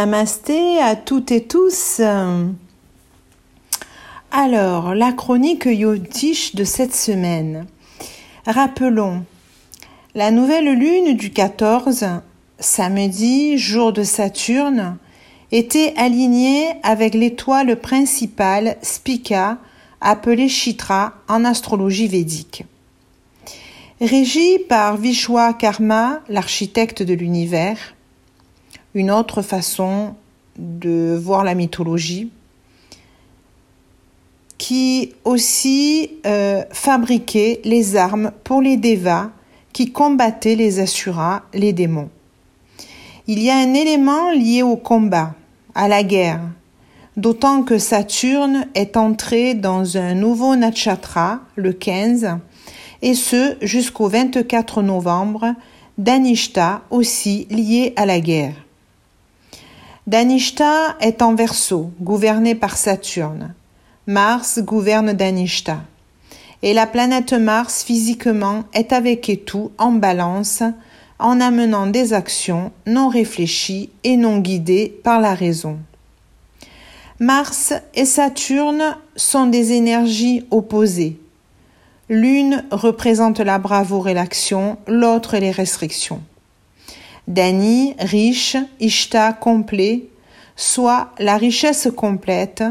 Namasté 0.00 0.80
à 0.80 0.96
toutes 0.96 1.30
et 1.30 1.42
tous. 1.42 2.00
Alors, 4.30 4.94
la 4.94 5.12
chronique 5.12 5.66
yotiche 5.66 6.54
de 6.54 6.64
cette 6.64 6.94
semaine. 6.94 7.66
Rappelons, 8.46 9.26
la 10.14 10.30
nouvelle 10.30 10.72
lune 10.72 11.18
du 11.18 11.28
14, 11.28 12.06
samedi, 12.58 13.58
jour 13.58 13.92
de 13.92 14.02
Saturne, 14.02 14.96
était 15.52 15.92
alignée 15.98 16.68
avec 16.82 17.12
l'étoile 17.12 17.78
principale 17.78 18.78
Spica, 18.80 19.58
appelée 20.00 20.48
Chitra 20.48 21.12
en 21.28 21.44
astrologie 21.44 22.08
védique. 22.08 22.64
Régie 24.00 24.60
par 24.60 24.96
Vishwa 24.96 25.52
Karma, 25.52 26.20
l'architecte 26.30 27.02
de 27.02 27.12
l'univers, 27.12 27.76
une 28.94 29.10
autre 29.10 29.42
façon 29.42 30.14
de 30.58 31.18
voir 31.20 31.44
la 31.44 31.54
mythologie, 31.54 32.30
qui 34.58 35.14
aussi 35.24 36.10
euh, 36.26 36.62
fabriquait 36.70 37.60
les 37.64 37.96
armes 37.96 38.32
pour 38.44 38.60
les 38.60 38.76
Devas 38.76 39.30
qui 39.72 39.92
combattaient 39.92 40.56
les 40.56 40.80
Asuras, 40.80 41.42
les 41.54 41.72
démons. 41.72 42.10
Il 43.26 43.42
y 43.42 43.50
a 43.50 43.56
un 43.56 43.74
élément 43.74 44.32
lié 44.32 44.62
au 44.62 44.76
combat, 44.76 45.34
à 45.74 45.88
la 45.88 46.02
guerre, 46.02 46.40
d'autant 47.16 47.62
que 47.62 47.78
Saturne 47.78 48.66
est 48.74 48.96
entré 48.96 49.54
dans 49.54 49.96
un 49.96 50.14
nouveau 50.14 50.56
Natchatra, 50.56 51.40
le 51.54 51.72
15, 51.72 52.38
et 53.02 53.14
ce 53.14 53.56
jusqu'au 53.62 54.08
24 54.08 54.82
novembre, 54.82 55.54
Danishta 55.96 56.82
aussi 56.90 57.46
lié 57.50 57.92
à 57.96 58.04
la 58.04 58.20
guerre. 58.20 58.54
Danishta 60.06 60.96
est 61.00 61.20
en 61.20 61.34
verso, 61.34 61.92
gouverné 62.00 62.54
par 62.54 62.78
Saturne. 62.78 63.54
Mars 64.06 64.58
gouverne 64.60 65.12
Danishta. 65.12 65.82
Et 66.62 66.72
la 66.72 66.86
planète 66.86 67.34
Mars 67.34 67.84
physiquement 67.84 68.64
est 68.72 68.92
avec 68.94 69.20
Ketu 69.20 69.68
en 69.76 69.92
balance, 69.92 70.62
en 71.18 71.38
amenant 71.40 71.86
des 71.86 72.14
actions 72.14 72.72
non 72.86 73.08
réfléchies 73.08 73.90
et 74.02 74.16
non 74.16 74.38
guidées 74.38 74.98
par 75.04 75.20
la 75.20 75.34
raison. 75.34 75.78
Mars 77.18 77.74
et 77.94 78.06
Saturne 78.06 78.96
sont 79.16 79.46
des 79.46 79.72
énergies 79.72 80.46
opposées. 80.50 81.20
L'une 82.08 82.64
représente 82.70 83.40
la 83.40 83.58
bravoure 83.58 84.08
et 84.08 84.14
l'action, 84.14 84.78
l'autre 84.86 85.36
les 85.36 85.50
restrictions. 85.50 86.22
Dani, 87.28 87.94
riche, 87.98 88.56
Ishta, 88.80 89.32
complet, 89.32 90.04
soit 90.56 91.10
la 91.18 91.36
richesse 91.36 91.88
complète, 91.96 92.64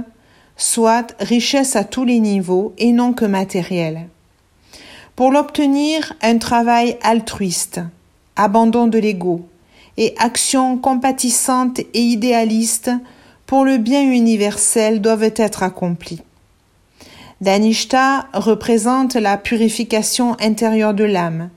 soit 0.58 1.16
richesse 1.20 1.76
à 1.76 1.84
tous 1.84 2.04
les 2.04 2.20
niveaux 2.20 2.74
et 2.78 2.92
non 2.92 3.14
que 3.14 3.26
matérielle. 3.26 4.08
Pour 5.16 5.32
l'obtenir, 5.32 6.14
un 6.22 6.38
travail 6.38 6.98
altruiste, 7.02 7.82
abandon 8.36 8.88
de 8.88 9.00
l'ego 9.00 9.42
et 9.98 10.16
action 10.18 10.78
compatissante 10.78 11.80
et 11.80 12.02
idéaliste 12.02 12.92
pour 13.46 13.66
le 13.66 13.78
bien 13.78 14.04
universel 14.04 15.02
doivent 15.02 15.34
être 15.36 15.64
accomplies. 15.64 16.22
Danishta 17.42 18.28
représente 18.34 19.16
la 19.16 19.38
purification 19.38 20.36
intérieure 20.40 20.94
de 20.94 21.06
l'âme, 21.06 21.50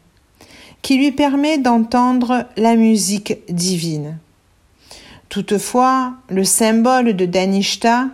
qui 0.83 0.97
lui 0.97 1.13
permet 1.13 1.59
d'entendre 1.59 2.47
la 2.57 2.75
musique 2.75 3.39
divine. 3.49 4.19
Toutefois, 5.29 6.15
le 6.29 6.45
symbole 6.45 7.15
de 7.15 7.25
Danishta 7.25 8.09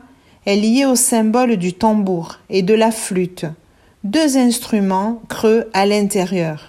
est 0.47 0.57
lié 0.57 0.85
au 0.85 0.95
symbole 0.95 1.57
du 1.57 1.73
tambour 1.73 2.39
et 2.49 2.63
de 2.63 2.75
la 2.75 2.91
flûte, 2.91 3.47
deux 4.05 4.37
instruments 4.37 5.21
creux 5.29 5.69
à 5.73 5.87
l'intérieur. 5.87 6.69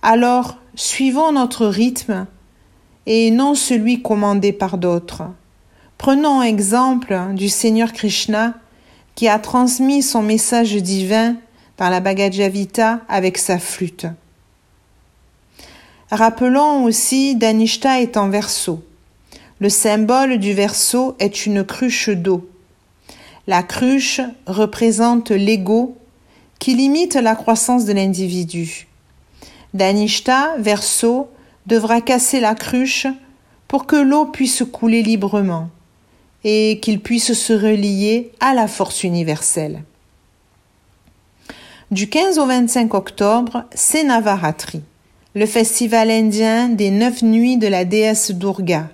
Alors, 0.00 0.56
suivons 0.74 1.32
notre 1.32 1.66
rythme 1.66 2.26
et 3.06 3.30
non 3.30 3.54
celui 3.54 4.02
commandé 4.02 4.52
par 4.52 4.78
d'autres. 4.78 5.24
Prenons 5.98 6.42
exemple 6.42 7.16
du 7.34 7.48
Seigneur 7.48 7.92
Krishna 7.92 8.54
qui 9.14 9.28
a 9.28 9.38
transmis 9.38 10.02
son 10.02 10.22
message 10.22 10.74
divin 10.76 11.36
dans 11.76 11.90
la 11.90 12.00
Bhagavad 12.00 13.00
avec 13.08 13.38
sa 13.38 13.58
flûte. 13.58 14.06
Rappelons 16.12 16.84
aussi 16.84 17.36
Danishta 17.36 18.02
est 18.02 18.18
en 18.18 18.28
verso. 18.28 18.84
Le 19.60 19.70
symbole 19.70 20.36
du 20.36 20.52
verso 20.52 21.16
est 21.18 21.46
une 21.46 21.64
cruche 21.64 22.10
d'eau. 22.10 22.50
La 23.46 23.62
cruche 23.62 24.20
représente 24.46 25.30
l'ego 25.30 25.96
qui 26.58 26.74
limite 26.74 27.14
la 27.14 27.34
croissance 27.34 27.86
de 27.86 27.94
l'individu. 27.94 28.88
Danishta, 29.72 30.54
verso, 30.58 31.30
devra 31.64 32.02
casser 32.02 32.40
la 32.40 32.54
cruche 32.54 33.06
pour 33.66 33.86
que 33.86 33.96
l'eau 33.96 34.26
puisse 34.26 34.64
couler 34.70 35.02
librement 35.02 35.70
et 36.44 36.78
qu'il 36.82 37.00
puisse 37.00 37.32
se 37.32 37.54
relier 37.54 38.32
à 38.38 38.52
la 38.52 38.68
force 38.68 39.02
universelle. 39.02 39.82
Du 41.90 42.10
15 42.10 42.38
au 42.38 42.44
25 42.44 42.92
octobre, 42.92 43.64
c'est 43.74 44.04
Navaratri 44.04 44.82
le 45.34 45.46
festival 45.46 46.10
indien 46.10 46.68
des 46.68 46.90
neuf 46.90 47.22
nuits 47.22 47.56
de 47.56 47.66
la 47.66 47.84
déesse 47.84 48.32
Durga. 48.32 48.90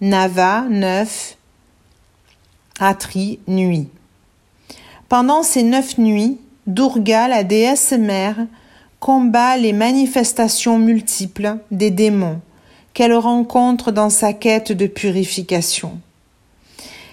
Nava, 0.00 0.66
neuf, 0.70 1.36
Atri, 2.78 3.40
nuit. 3.48 3.88
Pendant 5.08 5.42
ces 5.42 5.62
neuf 5.62 5.98
nuits, 5.98 6.38
Durga, 6.66 7.26
la 7.26 7.42
déesse 7.42 7.92
mère, 7.92 8.36
combat 9.00 9.56
les 9.56 9.72
manifestations 9.72 10.78
multiples 10.78 11.56
des 11.70 11.90
démons 11.90 12.40
qu'elle 12.92 13.14
rencontre 13.14 13.92
dans 13.92 14.10
sa 14.10 14.32
quête 14.32 14.72
de 14.72 14.86
purification. 14.86 15.98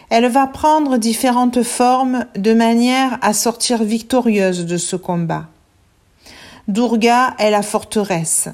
Elle 0.10 0.28
va 0.28 0.48
prendre 0.48 0.98
différentes 0.98 1.64
formes 1.64 2.26
de 2.36 2.54
manière 2.54 3.18
à 3.22 3.34
sortir 3.34 3.84
victorieuse 3.84 4.66
de 4.66 4.78
ce 4.78 4.96
combat. 4.96 5.48
Durga 6.68 7.36
est 7.40 7.52
la 7.52 7.62
forteresse. 7.62 8.48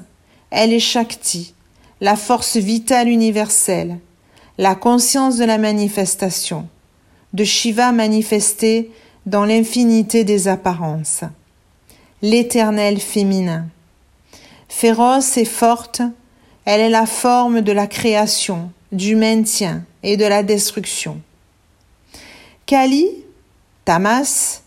Elle 0.50 0.72
est 0.72 0.80
Shakti, 0.80 1.54
la 2.00 2.16
force 2.16 2.56
vitale 2.56 3.08
universelle, 3.08 3.98
la 4.58 4.74
conscience 4.74 5.36
de 5.36 5.44
la 5.44 5.58
manifestation, 5.58 6.68
de 7.34 7.44
Shiva 7.44 7.92
manifesté 7.92 8.90
dans 9.26 9.44
l'infinité 9.44 10.24
des 10.24 10.48
apparences, 10.48 11.20
l'éternel 12.20 13.00
féminin. 13.00 13.66
Féroce 14.68 15.36
et 15.36 15.44
forte, 15.44 16.02
elle 16.64 16.80
est 16.80 16.90
la 16.90 17.06
forme 17.06 17.60
de 17.60 17.72
la 17.72 17.86
création, 17.86 18.72
du 18.90 19.14
maintien 19.14 19.84
et 20.02 20.16
de 20.16 20.24
la 20.24 20.42
destruction. 20.42 21.20
Kali, 22.66 23.06
Tamas, 23.84 24.62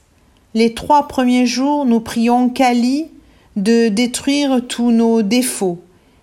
les 0.54 0.74
trois 0.74 1.10
premiers 1.10 1.46
jours, 1.46 1.86
nous 1.86 2.00
prions 2.00 2.48
Kali 2.48 3.10
de 3.56 3.90
détruire 3.90 4.62
tous 4.68 4.92
nos 4.92 5.22
défauts 5.22 5.82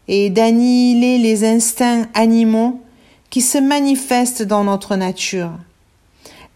et 0.08 0.30
d'annihiler 0.30 1.18
les 1.18 1.44
instincts 1.44 2.08
animaux 2.14 2.80
qui 3.30 3.40
se 3.40 3.58
manifestent 3.58 4.42
dans 4.42 4.64
notre 4.64 4.96
nature. 4.96 5.52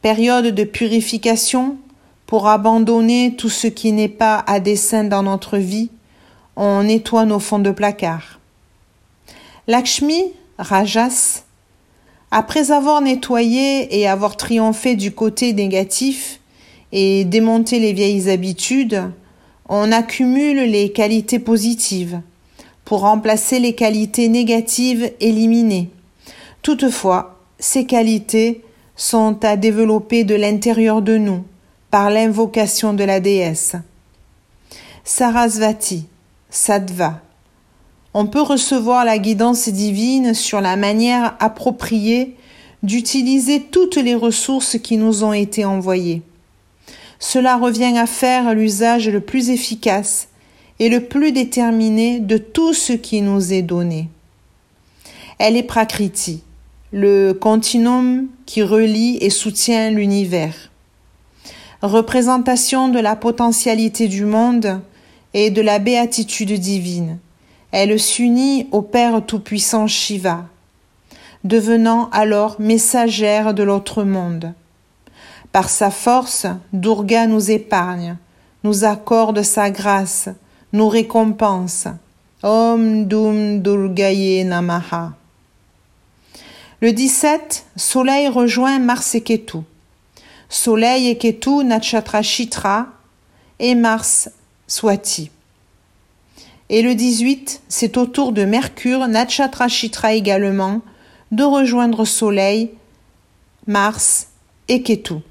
Période 0.03 0.47
de 0.47 0.65
purification 0.65 1.76
pour 2.26 2.49
abandonner 2.49 3.37
tout 3.37 3.49
ce 3.49 3.69
qui 3.69 3.93
n'est 3.93 4.09
pas 4.09 4.43
à 4.47 4.59
dessein 4.59 5.05
dans 5.05 5.23
notre 5.23 5.56
vie, 5.59 5.91
on 6.56 6.82
nettoie 6.82 7.27
nos 7.27 7.38
fonds 7.38 7.59
de 7.59 7.70
placard. 7.70 8.41
Lakshmi, 9.69 10.32
Rajas, 10.59 11.44
après 12.31 12.73
avoir 12.73 13.00
nettoyé 13.00 14.00
et 14.00 14.09
avoir 14.09 14.37
triomphé 14.37 14.97
du 14.97 15.12
côté 15.12 15.53
négatif 15.53 16.41
et 16.91 17.25
démonté 17.25 17.79
les 17.79 17.93
vieilles 17.93 18.29
habitudes, 18.29 19.03
on 19.69 19.93
accumule 19.93 20.71
les 20.71 20.93
qualités 20.93 21.39
positives 21.39 22.21
pour 22.85 23.01
remplacer 23.01 23.59
les 23.59 23.75
qualités 23.75 24.29
négatives 24.29 25.11
éliminées. 25.21 25.91
Toutefois, 26.63 27.41
ces 27.59 27.87
qualités 27.87 28.63
sont 28.97 29.43
à 29.45 29.57
développer 29.57 30.25
de 30.25 30.35
l'intérieur 30.35 31.03
de 31.03 31.17
nous 31.17 31.45
par 31.91 32.11
l'invocation 32.11 32.93
de 32.93 33.05
la 33.05 33.21
déesse. 33.21 33.77
Sarasvati, 35.05 36.07
Sattva. 36.51 37.21
On 38.13 38.27
peut 38.27 38.43
recevoir 38.43 39.05
la 39.05 39.19
guidance 39.19 39.69
divine 39.69 40.35
sur 40.35 40.61
la 40.61 40.77
manière 40.77 41.37
appropriée 41.41 42.37
d'utiliser 42.83 43.61
toutes 43.61 43.97
les 43.97 44.15
ressources 44.15 44.79
qui 44.79 44.97
nous 44.99 45.25
ont 45.25 45.33
été 45.33 45.65
envoyées. 45.65 46.23
Cela 47.26 47.56
revient 47.56 47.97
à 47.97 48.05
faire 48.05 48.55
l'usage 48.55 49.09
le 49.09 49.19
plus 49.19 49.49
efficace 49.49 50.29
et 50.79 50.91
le 50.91 51.00
plus 51.00 51.32
déterminé 51.32 52.21
de 52.21 52.37
tout 52.37 52.75
ce 52.75 52.93
qui 52.93 53.23
nous 53.23 53.55
est 53.55 53.62
donné. 53.62 54.11
Elle 55.38 55.56
est 55.56 55.62
Prakriti, 55.62 56.43
le 56.93 57.32
continuum 57.32 58.26
qui 58.44 58.62
relie 58.62 59.17
et 59.23 59.31
soutient 59.31 59.91
l'univers. 59.91 60.71
Représentation 61.81 62.88
de 62.88 63.00
la 63.00 63.17
potentialité 63.17 64.06
du 64.06 64.27
monde 64.27 64.82
et 65.32 65.49
de 65.49 65.62
la 65.62 65.79
béatitude 65.79 66.53
divine. 66.53 67.19
Elle 67.73 67.99
s'unit 67.99 68.69
au 68.70 68.82
Père 68.82 69.25
Tout-Puissant 69.25 69.87
Shiva, 69.87 70.44
devenant 71.43 72.11
alors 72.11 72.61
messagère 72.61 73.55
de 73.55 73.62
l'autre 73.62 74.05
monde. 74.05 74.53
Par 75.55 75.71
sa 75.71 75.93
force, 75.93 76.49
Durga 76.73 77.29
nous 77.29 77.53
épargne, 77.53 78.17
nous 78.65 78.83
accorde 78.83 79.43
sa 79.43 79.71
grâce, 79.71 80.29
nous 80.73 80.89
récompense. 80.89 81.87
Om 82.43 83.05
Dum 83.05 83.62
Durgaye 83.62 84.45
Namaha. 84.45 85.12
Le 86.81 86.93
17, 86.93 87.67
Soleil 87.77 88.27
rejoint 88.27 88.81
Mars 88.81 89.15
et 89.15 89.21
Ketu. 89.21 89.59
Soleil 90.49 91.06
et 91.06 91.19
Ketu, 91.19 91.62
Natchatra 91.62 92.23
Chitra, 92.23 92.89
et 93.61 93.77
Mars 93.77 94.31
Swati. 94.67 95.31
Et 96.69 96.83
le 96.83 96.97
18, 96.97 97.62
c'est 97.69 97.97
au 97.97 98.06
tour 98.06 98.33
de 98.33 98.45
Mercure, 98.45 99.06
Natchatra 99.06 99.69
Chitra 99.69 100.15
également, 100.15 100.81
de 101.31 101.45
rejoindre 101.45 102.05
Soleil, 102.05 102.71
Mars 103.69 104.27
et 104.67 104.83
Ketu. 104.83 105.23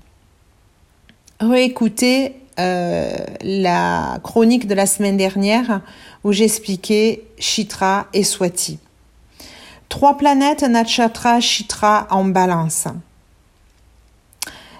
Réécoutez 1.39 2.35
euh, 2.59 3.15
la 3.41 4.19
chronique 4.23 4.67
de 4.67 4.75
la 4.75 4.85
semaine 4.85 5.17
dernière 5.17 5.81
où 6.23 6.31
j'expliquais 6.31 7.23
Chitra 7.39 8.07
et 8.13 8.23
Swati. 8.23 8.79
Trois 9.89 10.17
planètes 10.17 10.63
Natchatra 10.63 11.39
Chitra 11.39 12.07
en 12.11 12.25
balance. 12.25 12.87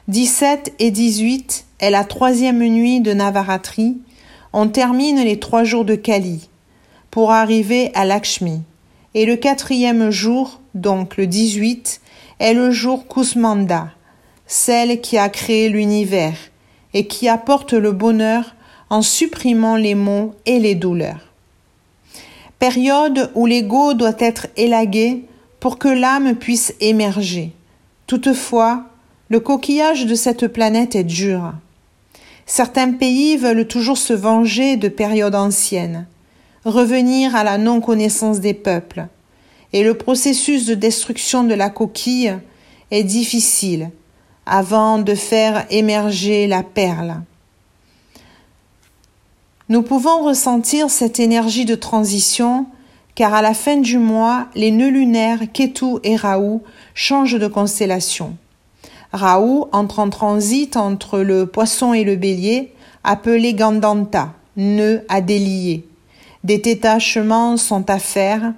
17 0.08 0.74
et 0.80 0.92
18 0.92 1.66
est 1.80 1.90
la 1.90 2.04
troisième 2.04 2.60
nuit 2.60 3.02
de 3.02 3.14
Navaratri. 3.14 3.98
On 4.52 4.68
termine 4.68 5.24
les 5.24 5.40
trois 5.40 5.64
jours 5.64 5.86
de 5.86 5.96
Kali 5.96 6.50
pour 7.10 7.32
arriver 7.32 7.92
à 7.94 8.06
Lakshmi. 8.06 8.62
Et 9.14 9.26
le 9.26 9.36
quatrième 9.36 10.10
jour, 10.10 10.60
donc 10.74 11.18
le 11.18 11.28
18, 11.28 12.02
est 12.40 12.54
le 12.54 12.72
jour 12.72 13.08
Kusmanda, 13.08 13.92
celle 14.54 15.02
qui 15.02 15.18
a 15.18 15.30
créé 15.30 15.68
l'univers 15.68 16.36
et 16.94 17.08
qui 17.08 17.28
apporte 17.28 17.74
le 17.74 17.92
bonheur 17.92 18.54
en 18.92 19.02
supprimant 19.02 19.78
les 19.78 19.96
maux 19.96 20.36
et 20.46 20.60
les 20.60 20.76
douleurs. 20.76 21.34
Période 22.60 23.32
où 23.34 23.48
l'ego 23.48 23.96
doit 23.96 24.16
être 24.20 24.46
élagué 24.56 25.26
pour 25.60 25.80
que 25.80 25.88
l'âme 25.88 26.36
puisse 26.36 26.76
émerger. 26.82 27.52
Toutefois, 28.06 28.84
le 29.30 29.40
coquillage 29.40 30.06
de 30.06 30.14
cette 30.14 30.48
planète 30.48 30.96
est 30.96 31.04
dur. 31.04 31.54
Certains 32.46 32.92
pays 32.92 33.38
veulent 33.38 33.68
toujours 33.68 33.98
se 33.98 34.14
venger 34.14 34.78
de 34.78 34.88
périodes 34.88 35.34
anciennes, 35.34 36.06
revenir 36.64 37.36
à 37.36 37.44
la 37.44 37.58
non-connaissance 37.58 38.40
des 38.40 38.54
peuples, 38.54 39.08
et 39.74 39.84
le 39.84 39.96
processus 39.96 40.68
de 40.68 40.76
destruction 40.76 41.44
de 41.44 41.56
la 41.56 41.72
coquille 41.72 42.38
est 42.92 43.04
difficile 43.04 43.90
avant 44.46 44.98
de 44.98 45.16
faire 45.16 45.66
émerger 45.70 46.48
la 46.48 46.64
perle. 46.64 47.22
Nous 49.70 49.82
pouvons 49.82 50.24
ressentir 50.24 50.90
cette 50.90 51.20
énergie 51.20 51.66
de 51.66 51.76
transition 51.76 52.66
car 53.16 53.34
à 53.34 53.42
la 53.42 53.54
fin 53.54 53.78
du 53.78 53.98
mois, 53.98 54.48
les 54.56 54.72
nœuds 54.72 54.90
lunaires 54.90 55.52
Ketu 55.54 55.98
et 56.04 56.16
Rahu 56.16 56.60
changent 56.94 57.40
de 57.40 57.48
constellation. 57.48 58.36
Rahu 59.12 59.66
entre 59.72 60.00
en 60.00 60.10
transit 60.10 60.76
entre 60.76 61.20
le 61.20 61.46
poisson 61.46 61.94
et 61.94 62.04
le 62.04 62.16
bélier, 62.16 62.74
appelé 63.04 63.54
Gandanta, 63.54 64.34
nœud 64.58 65.06
à 65.10 65.22
délier. 65.22 65.86
Des 66.44 66.58
détachements 66.58 67.58
sont 67.58 67.90
à 67.90 68.00
faire, 68.00 68.54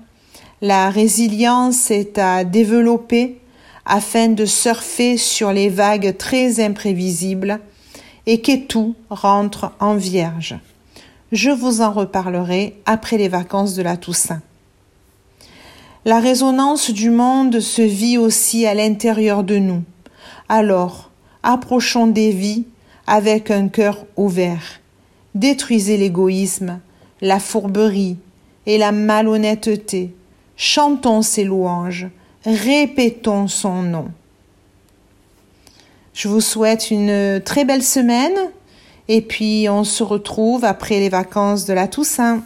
la 0.62 0.90
résilience 0.90 1.92
est 1.92 2.18
à 2.18 2.46
développer 2.46 3.40
afin 3.86 4.30
de 4.30 4.46
surfer 4.46 5.18
sur 5.18 5.52
les 5.52 5.70
vagues 5.70 6.16
très 6.18 6.64
imprévisibles 6.64 7.60
et 8.26 8.42
qu'Etou 8.42 8.96
rentre 9.10 9.72
en 9.80 9.96
vierge. 9.96 10.56
Je 11.32 11.50
vous 11.50 11.82
en 11.82 11.92
reparlerai 11.92 12.76
après 12.86 13.18
les 13.18 13.30
vacances 13.30 13.76
de 13.76 13.84
la 13.84 13.98
Toussaint. 13.98 14.42
La 16.06 16.20
résonance 16.20 16.92
du 16.92 17.10
monde 17.10 17.60
se 17.60 17.82
vit 17.82 18.18
aussi 18.18 18.66
à 18.66 18.74
l'intérieur 18.74 19.44
de 19.44 19.58
nous. 19.58 19.84
Alors, 20.50 21.10
approchons 21.42 22.08
des 22.08 22.32
vies 22.32 22.66
avec 23.08 23.50
un 23.50 23.68
cœur 23.68 24.06
ouvert. 24.16 24.82
Détruisez 25.34 25.98
l'égoïsme, 25.98 26.80
la 27.22 27.40
fourberie 27.40 28.18
et 28.66 28.78
la 28.78 28.92
malhonnêteté. 28.92 30.16
Chantons 30.56 31.22
ses 31.22 31.44
louanges 31.44 32.08
répétons 32.46 33.48
son 33.48 33.82
nom. 33.82 34.12
Je 36.14 36.28
vous 36.28 36.42
souhaite 36.42 36.92
une 36.92 37.42
très 37.44 37.66
belle 37.66 37.84
semaine 37.84 38.38
et 39.08 39.22
puis 39.22 39.68
on 39.70 39.84
se 39.84 40.04
retrouve 40.04 40.64
après 40.64 41.00
les 41.00 41.10
vacances 41.10 41.66
de 41.66 41.74
la 41.74 41.88
Toussaint. 41.88 42.44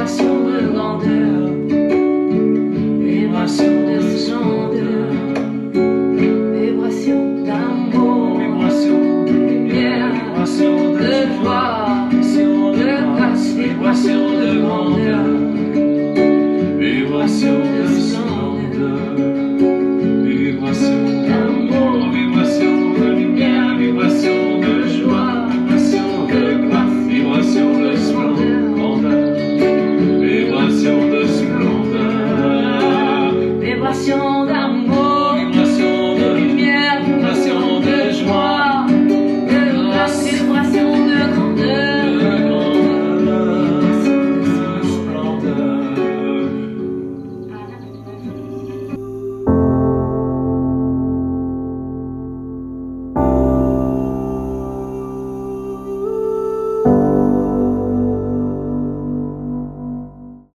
Vibration 0.00 0.44
de 0.46 0.60
grandeur, 0.72 1.50
vibration 3.00 3.72
de 3.86 4.00
splendeur, 4.16 5.10
vibration 6.54 7.44
d'amour, 7.44 8.38
vibration. 8.38 8.98
De 9.26 9.32
vibration 9.68 10.74
de 10.94 11.12
joie, 11.36 12.08
vibration 12.08 12.72
de 12.72 12.88
grâce, 13.14 13.48
vibration 13.52 14.22
de 14.40 14.48
grandeur, 14.62 15.26
vibration 16.78 17.58
de 17.58 17.82
splendeur. 18.00 19.29